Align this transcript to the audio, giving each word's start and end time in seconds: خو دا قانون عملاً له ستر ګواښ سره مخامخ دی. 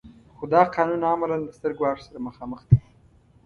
خو 0.35 0.43
دا 0.53 0.61
قانون 0.75 1.01
عملاً 1.11 1.37
له 1.45 1.51
ستر 1.57 1.71
ګواښ 1.79 1.97
سره 2.07 2.19
مخامخ 2.27 2.61
دی. 2.69 2.77